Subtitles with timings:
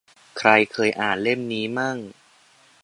[0.37, 1.97] ใครเคยอ่านเล่มนี้มั่ง